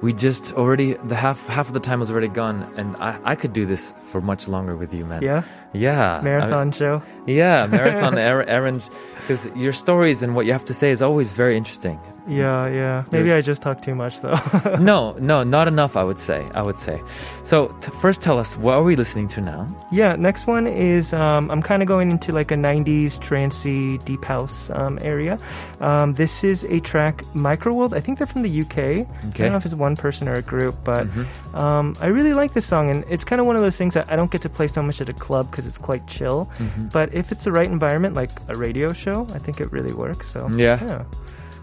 [0.00, 3.34] We just already the half half of the time was already gone, and I, I
[3.34, 5.22] could do this for much longer with you, man.
[5.22, 5.42] Yeah?
[5.74, 7.02] yeah, Marathon I- show.
[7.26, 8.90] yeah, marathon er- errands,
[9.20, 12.00] because your stories and what you have to say is always very interesting.
[12.28, 13.04] Yeah, yeah.
[13.12, 14.38] Maybe I just talk too much though.
[14.80, 15.96] no, no, not enough.
[15.96, 16.44] I would say.
[16.54, 17.00] I would say.
[17.44, 19.66] So t- first, tell us what are we listening to now?
[19.92, 24.24] yeah, next one is um, I'm kind of going into like a 90s trancey deep
[24.24, 25.38] house um, area.
[25.80, 27.94] Um, this is a track Microworld.
[27.94, 28.76] I think they're from the UK.
[28.78, 29.06] Okay.
[29.22, 31.56] I don't know if it's one person or a group, but Mm-hmm.
[31.56, 34.10] um, I really like this song, and it's kind of one of those things that
[34.10, 36.50] I don't get to play so much at a club because it's quite chill.
[36.58, 36.88] Mm-hmm.
[36.88, 40.28] But if it's the right environment, like a radio show, I think it really works.
[40.30, 40.82] So Yeah.
[40.84, 41.04] yeah.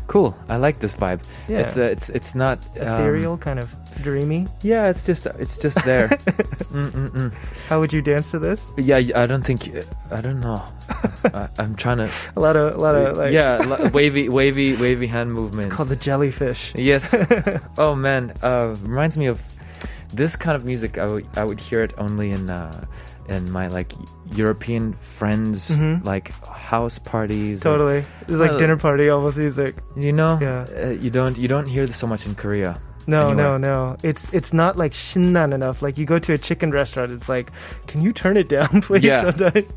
[0.08, 0.36] Cool.
[0.50, 1.24] I like this vibe.
[1.48, 1.60] Yeah.
[1.60, 4.48] It's uh, it's it's not um, ethereal, kind of dreamy.
[4.62, 6.08] yeah, it's just it's just there.
[7.70, 8.66] How would you dance to this?
[8.78, 9.70] Yeah, I don't think
[10.12, 10.62] I don't know.
[11.34, 12.10] I, I'm trying to.
[12.36, 15.74] A lot of, a lot of like, yeah, wavy, wavy, wavy hand movements.
[15.74, 16.74] called the jellyfish.
[16.76, 17.16] Yes.
[17.78, 19.42] oh man, uh, reminds me of
[20.14, 20.98] this kind of music.
[20.98, 22.86] I would I would hear it only in uh,
[23.30, 23.94] in my like
[24.36, 26.04] European friends Mhm.
[26.06, 27.62] like house parties.
[27.62, 29.76] Totally, it's like Well, dinner party almost music.
[29.96, 30.66] you know, Yeah.
[30.84, 32.78] uh, you don't you don't hear this so much in Korea.
[33.06, 33.98] No, no, no.
[34.04, 35.82] It's it's not like shinnan enough.
[35.82, 37.52] Like you go to a chicken restaurant, it's like,
[37.88, 39.04] can you turn it down, please?
[39.04, 39.24] Yeah.
[39.32, 39.68] Sometimes.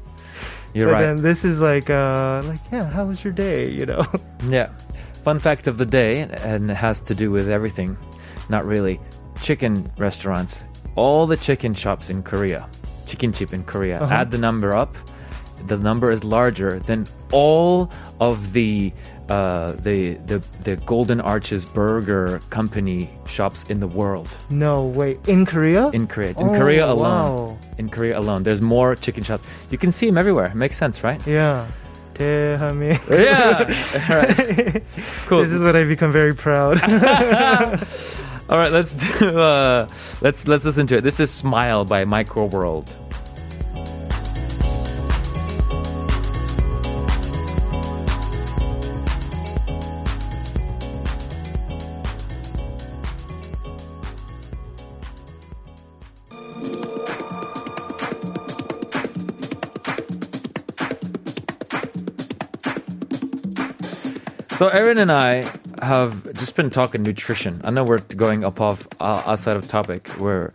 [0.74, 1.02] You're but right.
[1.06, 3.68] then this is like, uh, like yeah, how was your day?
[3.70, 4.04] You know.
[4.48, 4.68] Yeah.
[5.24, 7.96] Fun fact of the day, and it has to do with everything.
[8.48, 9.00] Not really.
[9.42, 10.62] Chicken restaurants.
[10.94, 12.66] All the chicken shops in Korea,
[13.06, 14.13] chicken chip in Korea, Uh-huh.
[14.13, 14.95] add the number up.
[15.67, 18.91] The number is larger than all of the
[19.30, 24.27] uh, the the the Golden Arches Burger Company shops in the world.
[24.49, 25.88] no, wait, in Korea.
[25.93, 27.58] In Korea, in Oh, Korea alone, wow.
[27.77, 29.43] in Korea alone, there's more chicken shops.
[29.69, 30.51] You can see them everywhere.
[30.56, 31.21] Makes sense, right?
[31.30, 31.63] yeah.
[32.17, 33.08] 대한민국.
[33.08, 33.65] Yeah.
[34.10, 34.84] All right.
[35.30, 35.43] Cool.
[35.47, 36.77] This is what I become very proud.
[38.48, 39.38] All right, let's do.
[39.38, 39.88] Uh,
[40.20, 41.00] let's let's listen to it.
[41.00, 42.88] This is "Smile" by Micro World.
[64.56, 65.42] So Aaron and I
[65.82, 67.60] have just been talking nutrition.
[67.64, 70.52] I know we're going up off uh, outside of topic, where,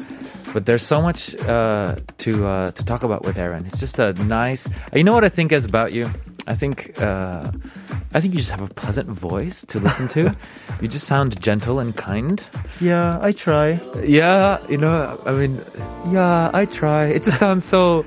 [0.54, 3.66] but there's so much uh, to uh, to talk about with Aaron.
[3.66, 4.68] It's just a nice.
[4.94, 6.10] You know what I think is about you?
[6.48, 7.52] I think uh,
[8.14, 10.36] I think you just have a pleasant voice to listen to.
[10.82, 12.44] you just sound gentle and kind.
[12.82, 13.80] yeah, I try.
[14.04, 15.60] Yeah, you know, I mean,
[16.10, 17.06] yeah, I try.
[17.06, 18.06] It just sounds so,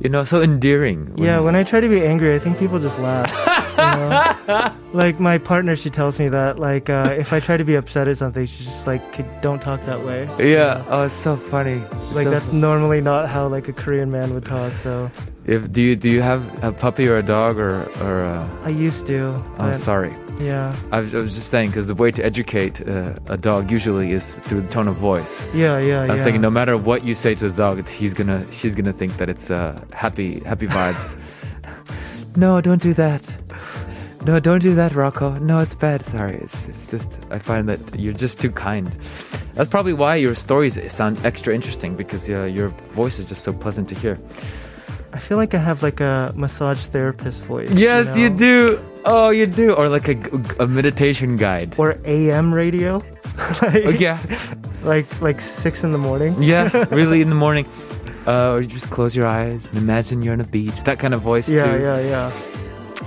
[0.00, 1.12] you know, so endearing.
[1.18, 3.30] Yeah, when I try to be angry, I think people just laugh.
[3.76, 4.24] you know?
[4.92, 8.08] Like my partner, she tells me that like uh, if I try to be upset
[8.08, 9.02] at something, she's just like,
[9.42, 10.82] "Don't talk that way." Yeah.
[10.88, 11.82] Oh, it's so funny.
[12.12, 14.72] Like So that's normally not how like a Korean man would talk.
[14.82, 15.10] So
[15.44, 18.24] If do you do you have a puppy or a dog or or?
[18.24, 19.34] Uh, I used to.
[19.34, 20.14] oh, but sorry.
[20.38, 23.70] Yeah, I was, I was just saying because the way to educate uh, a dog
[23.70, 25.46] usually is through the tone of voice.
[25.54, 26.02] yeah, yeah.
[26.02, 26.24] I was yeah.
[26.24, 29.28] thinking no matter what you say to the dog, he's gonna she's gonna think that
[29.28, 31.16] it's uh, happy happy vibes.
[32.36, 33.22] no, don't do that.
[34.26, 35.34] No, don't do that, Rocco.
[35.40, 36.04] No, it's bad.
[36.04, 38.88] Sorry, it's it's just I find that you're just too kind.
[39.54, 43.52] That's probably why your stories sound extra interesting because uh, your voice is just so
[43.52, 44.18] pleasant to hear.
[45.12, 47.70] I feel like I have like a massage therapist voice.
[47.70, 48.36] Yes, you, know?
[48.36, 48.80] do.
[49.04, 49.72] Oh, you do.
[49.72, 50.16] Or like a,
[50.60, 51.74] a meditation guide.
[51.78, 52.98] Or AM radio.
[53.62, 54.18] like, Oh, yeah,
[54.82, 56.34] Like like six in the morning.
[56.42, 56.68] yeah.
[56.90, 57.64] Really, in the morning.
[58.26, 60.82] Uh, or you just close your eyes and imagine you're on a beach.
[60.82, 61.82] That kind of voice Yeah, too.
[61.82, 62.30] yeah, yeah.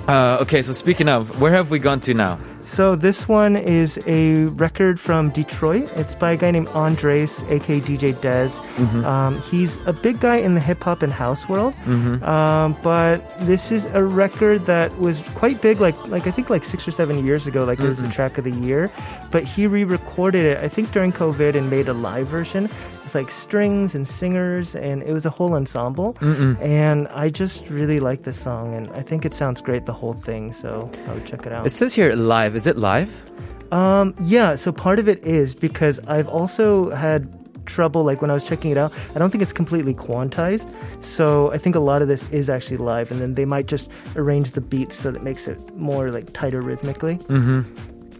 [0.09, 2.39] Uh, okay, so speaking of, where have we gone to now?
[2.61, 5.87] So this one is a record from Detroit.
[5.95, 8.57] It's by a guy named Andres, aka DJ Dez.
[8.77, 9.05] Mm-hmm.
[9.05, 11.75] Um, he's a big guy in the hip hop and house world.
[11.85, 12.23] Mm-hmm.
[12.23, 16.63] Um, but this is a record that was quite big, like like I think like
[16.63, 17.65] six or seven years ago.
[17.65, 18.91] Like it was the track of the year.
[19.29, 22.67] But he re-recorded it, I think during COVID, and made a live version.
[23.15, 26.17] Like strings and singers, and it was a whole ensemble.
[26.21, 30.13] And I just really like this song, and I think it sounds great the whole
[30.13, 30.53] thing.
[30.53, 31.65] So I would check it out.
[31.65, 32.55] It says here live.
[32.55, 33.11] Is it live?
[33.71, 37.35] Um, yeah, so part of it is because I've also had
[37.67, 38.91] trouble like when I was checking it out.
[39.15, 40.67] I don't think it's completely quantized.
[41.05, 43.89] So I think a lot of this is actually live and then they might just
[44.15, 47.19] arrange the beats so that it makes it more like tighter rhythmically.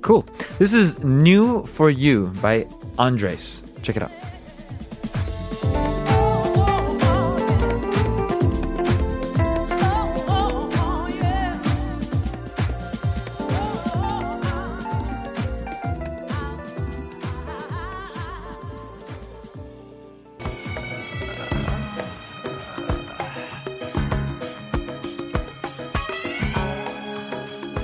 [0.02, 0.24] Cool.
[0.60, 2.68] This is New for You by
[3.00, 3.64] Andres.
[3.82, 4.12] Check it out.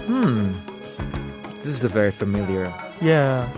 [0.07, 0.53] Hmm.
[1.63, 2.71] This is a very familiar.
[3.01, 3.49] Yeah.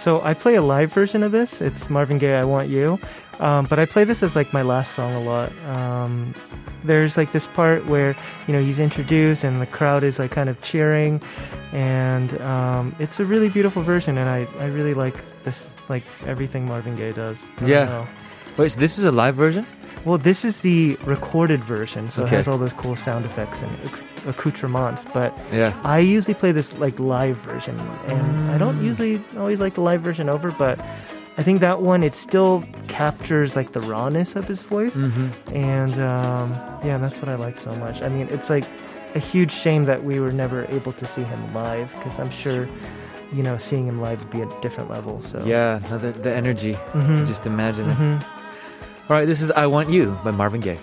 [0.00, 1.60] So I play a live version of this.
[1.60, 2.98] It's Marvin Gaye, I Want You.
[3.38, 5.52] Um, but I play this as like my last song a lot.
[5.66, 6.34] Um,
[6.84, 10.48] there's like this part where, you know, he's introduced and the crowd is like kind
[10.48, 11.20] of cheering.
[11.72, 14.16] And um, it's a really beautiful version.
[14.16, 17.38] And I, I really like this, like everything Marvin Gaye does.
[17.64, 17.84] Yeah.
[17.84, 18.08] know.
[18.56, 19.66] Wait, so this is a live version?
[20.06, 22.10] Well, this is the recorded version.
[22.10, 22.34] So Okay.
[22.34, 25.04] it has all those cool sound effects and acc- accoutrements.
[25.12, 25.72] But Yeah.
[25.84, 30.00] I usually play this like live version, and I don't usually always like the live
[30.02, 30.78] version over, but
[31.38, 36.52] I think that one it still captures like the rawness of his voice, and um,
[36.84, 38.02] yeah, that's what I like so much.
[38.02, 38.64] I mean, it's like
[39.14, 42.68] a huge shame that we were never able to see him live because I'm sure,
[43.32, 45.20] you know, seeing him live would be a different level.
[45.22, 46.74] So Yeah, no, the, the energy.
[46.92, 47.26] Mhm.
[47.26, 47.96] Just imagine it.
[47.96, 48.22] Mhm.
[49.08, 50.78] All right, this is I Want You by Marvin Gaye.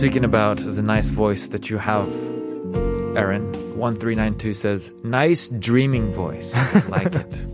[0.00, 2.08] Speaking about the nice voice that you have,
[3.18, 3.44] Aaron,
[3.76, 6.54] 1392 says, nice dreaming voice.
[6.88, 7.44] like it.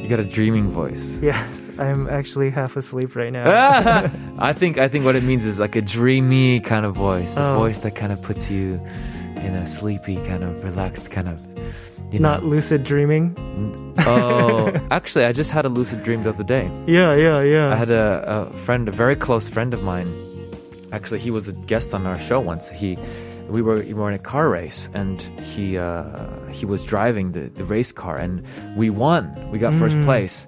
[0.00, 1.20] You got a dreaming voice.
[1.20, 3.42] Yes, I'm actually half asleep right now.
[4.38, 7.44] I think I think what it means is like a dreamy kind of voice, the
[7.44, 7.56] Oh.
[7.58, 8.74] voice that kind of puts you
[9.34, 11.44] in a sleepy kind of relaxed kind of
[12.12, 12.34] you know.
[12.34, 13.34] Not lucid dreaming.
[14.06, 16.70] oh, actually, I just had a lucid dream the other day.
[16.86, 17.72] Yeah, yeah, yeah.
[17.72, 20.06] I had a, a friend, a very close friend of mine.
[20.92, 22.68] Actually, he was a guest on our show once.
[22.68, 22.98] He,
[23.48, 27.48] we were we were in a car race, and he uh, he was driving the,
[27.58, 28.44] the race car, and
[28.76, 29.24] we won.
[29.50, 30.04] We got first Mm.
[30.04, 30.46] place,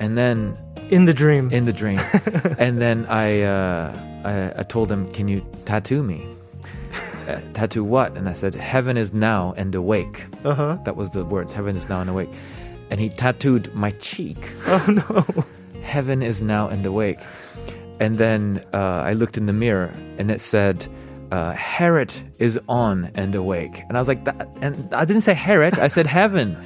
[0.00, 0.56] and then
[0.90, 1.50] in the dream.
[1.52, 2.00] in the dream,
[2.58, 3.92] and then I, uh,
[4.24, 6.26] I I told him, "Can you tattoo me?"
[7.28, 8.16] Uh, tattoo what?
[8.16, 10.78] And I said, "Heaven is now and awake." Uh huh.
[10.84, 11.52] That was the words.
[11.52, 12.30] Heaven is now and awake,
[12.90, 14.38] and he tattooed my cheek.
[14.66, 15.44] Oh no.
[15.82, 17.18] Heaven is now and awake.
[18.02, 20.88] And then uh, I looked in the mirror and it said,
[21.30, 23.80] uh, Herod is on and awake.
[23.88, 26.58] And I was like, that, and I didn't say Herod, I said heaven.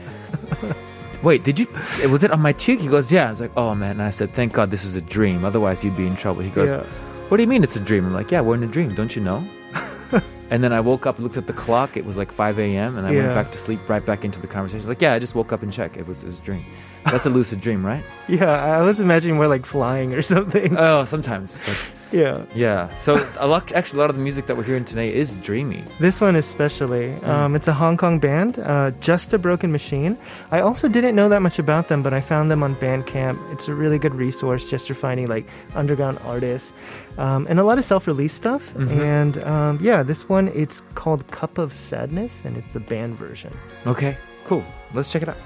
[1.22, 1.66] Wait, did you?
[2.08, 2.80] Was it on my cheek?
[2.80, 3.26] He goes, Yeah.
[3.26, 3.92] I was like, Oh man.
[3.92, 5.44] And I said, Thank God this is a dream.
[5.44, 6.40] Otherwise, you'd be in trouble.
[6.40, 6.84] He goes, Yeah.
[7.28, 8.06] What do you mean it's a dream?
[8.06, 8.94] I'm like, Yeah, we're in a dream.
[8.94, 9.46] Don't you know?
[10.50, 11.96] And then I woke up, looked at the clock.
[11.96, 12.96] It was like 5 a.m.
[12.96, 13.22] And I Yeah.
[13.22, 14.86] went back to sleep, right back into the conversation.
[14.88, 15.96] Like, Yeah, I just woke up and checked.
[15.96, 16.64] It was, it was a dream.
[17.04, 18.04] That's a lucid dream, right?
[18.28, 20.76] Yeah, I was imagining we're like flying or something.
[20.76, 21.58] Oh, sometimes.
[21.66, 21.78] But
[22.12, 22.44] yeah.
[22.54, 22.94] yeah.
[22.96, 25.84] So a lot, actually, a lot of the music that we're hearing today is dreamy.
[26.00, 27.08] This one especially.
[27.08, 27.28] Mm.
[27.28, 30.16] Um, it's a Hong Kong band, uh, Just a Broken Machine.
[30.50, 33.52] I also didn't know that much about them, but I found them on Bandcamp.
[33.52, 36.72] It's a really good resource just for finding like underground artists
[37.18, 38.72] um, and a lot of self-release stuff.
[38.74, 39.00] Mm-hmm.
[39.00, 43.52] And um, yeah, this one it's called Cup of Sadness, and it's the band version.
[43.86, 44.64] Okay, cool.
[44.94, 45.36] Let's check it out.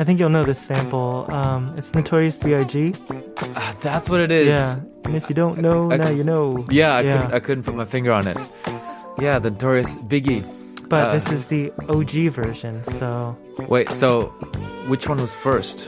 [0.00, 1.26] I think you'll know this sample.
[1.30, 2.94] Um, it's Notorious B.I.G.
[3.54, 4.46] Ah, that's what it is.
[4.48, 6.64] Yeah, and if you don't know, I- now you know.
[6.70, 7.16] Yeah, I, Yeah.
[7.16, 8.38] Couldn't, I couldn't put my finger on it.
[9.20, 10.42] Yeah, the notorious Biggie.
[10.88, 13.36] But Uh, this is the OG version, so
[13.68, 14.32] Wait, so
[14.88, 15.86] which one was first?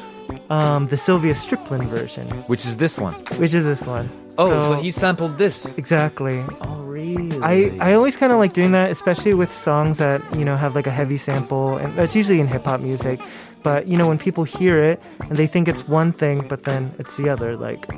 [0.51, 3.15] um, the Sylvia Strickland version, Which is this one?
[3.41, 4.11] which is this one.
[4.39, 5.67] Oh, so, he sampled this.
[5.77, 6.43] exactly.
[6.61, 7.37] Oh, really?
[7.43, 10.75] I, I always kind of like doing that, especially with songs that you know have
[10.75, 13.21] like a heavy sample, and that's usually in hip hop music.
[13.63, 16.95] But you know when people hear it and they think it's one thing, but then
[16.99, 17.57] it's the other.
[17.57, 17.89] Like,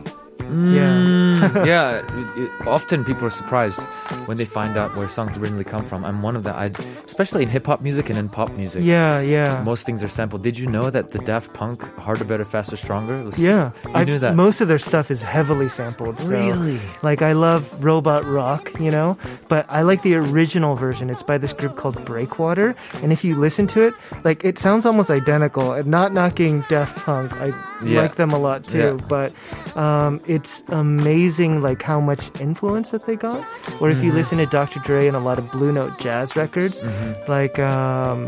[0.52, 1.98] yeah, yeah,
[2.36, 3.82] it- it- often people are surprised
[4.26, 6.04] when they find out where songs originally come from.
[6.04, 6.70] I'm one of the, I,
[7.06, 8.82] especially in hip hop music and in pop music.
[8.84, 9.62] Yeah, yeah.
[9.62, 10.42] Most things are sampled.
[10.42, 13.22] Did you know that the Daft Punk Harder, Better, Faster, Stronger?
[13.22, 14.34] Was, Yeah, I knew that.
[14.34, 16.18] Most of their stuff is heavily sampled.
[16.18, 16.80] so- Really?
[17.02, 19.16] Like I love Robot Rock, you know,
[19.48, 21.10] but I like the original version.
[21.10, 24.86] It's by this group called Breakwater, and if you listen to it, like it sounds
[24.86, 25.72] almost identical.
[25.72, 27.52] And not knocking Daft Punk, I
[27.84, 28.00] Yeah.
[28.00, 29.06] like them a lot too, Yeah.
[29.08, 29.32] but
[29.76, 33.40] um, it's amazing like how much influence that they got.
[33.80, 34.18] Or if you Mm-hmm.
[34.18, 34.80] listen to Dr.
[34.80, 37.30] Dre and a lot of Blue Note jazz records, Mm-hmm.
[37.30, 38.18] like um,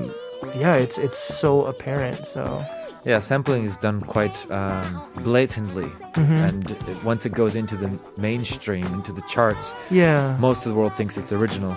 [0.63, 2.27] yeah, it's it's so apparent.
[2.27, 2.65] So.
[3.07, 5.87] Yeah, sampling is done quite um, blatantly,
[6.19, 6.43] Mm-hmm.
[6.47, 10.37] and it, once it goes into the mainstream, into the charts, Yeah.
[10.41, 11.77] most of the world thinks it's original.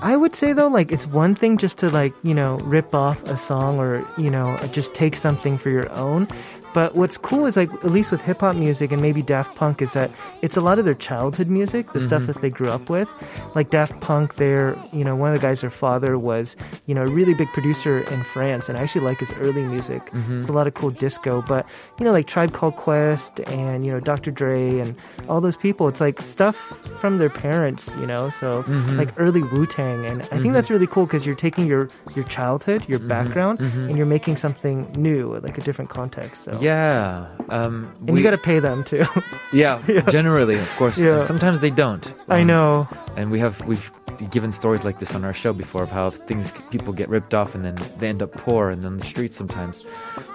[0.00, 3.18] I would say though, like it's one thing just to like you know rip off
[3.24, 6.26] a song or you know just take something for your own.
[6.72, 9.82] But what's cool is like at least with hip hop music and maybe Daft Punk
[9.82, 10.10] is that
[10.42, 12.32] it's a lot of their childhood music, the stuff mm-hmm.
[12.32, 13.08] that they grew up with.
[13.54, 16.56] Like Daft Punk, their you know one of the guys, their father was
[16.86, 20.04] you know a really big producer in France, and I actually like his early music.
[20.10, 20.40] Mm-hmm.
[20.40, 21.66] It's a lot of cool disco, but
[21.98, 24.30] you know like Tribe Called Quest and you know Dr.
[24.30, 24.94] Dre and
[25.28, 25.88] all those people.
[25.88, 26.56] It's like stuff
[27.00, 28.30] from their parents, you know.
[28.30, 28.96] So mm-hmm.
[28.96, 32.24] like early Wu Tang, and I think that's really cool because you're taking your your
[32.26, 36.44] childhood, your background, and you're making something new, like a different context.
[36.44, 39.04] So Yeah, um, and you got to pay them too.
[39.52, 40.98] yeah, generally, of course.
[40.98, 41.22] Yeah.
[41.22, 42.12] Sometimes they don't.
[42.28, 42.88] I Um, know.
[43.16, 43.90] and we have we've
[44.30, 47.54] given stories like this on our show before of how things people get ripped off
[47.54, 49.84] and then they end up poor and on the streets sometimes.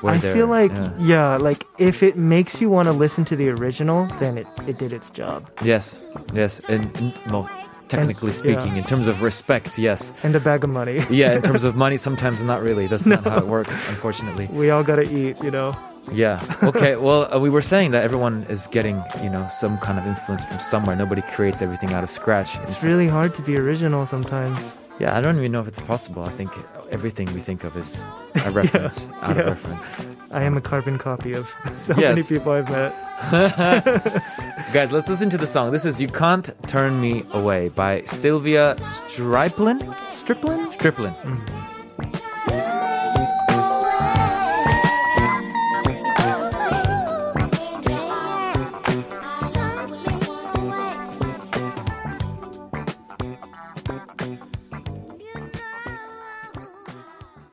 [0.02, 0.92] where I feel like yeah.
[1.00, 1.38] yeah.
[1.38, 4.92] like if it makes you want to listen to the original, then it it did
[4.94, 5.48] its job.
[5.62, 6.04] yes,
[6.34, 7.48] yes, and, and well,
[7.88, 8.38] technically yeah.
[8.44, 10.12] speaking, in terms of respect, yes.
[10.24, 11.06] And a bag of money.
[11.10, 12.88] Yeah, in terms of money, sometimes not really.
[12.88, 14.48] That's not how it works, unfortunately.
[14.52, 15.76] we all gotta eat, you know.
[16.12, 16.42] Yeah.
[16.64, 16.96] Okay.
[16.96, 20.46] Well, uh, we were saying that everyone is getting, you know, some kind of influence
[20.46, 20.96] from somewhere.
[20.96, 22.56] Nobody creates everything out of scratch.
[22.64, 24.60] It's really hard to be original sometimes.
[25.00, 26.24] yeah, I don't even know if it's possible.
[26.24, 26.52] I think
[26.92, 28.00] everything we think of is
[28.46, 29.42] a reference, out yeah.
[29.44, 29.88] of reference.
[30.32, 32.94] I am a carbon copy of so many people I've met.
[34.74, 35.72] Guys, let's listen to the song.
[35.72, 39.80] This is "You Can't Turn Me Away" by Sylvia Striplin.
[40.10, 40.72] Striplin?
[40.74, 41.16] Striplin.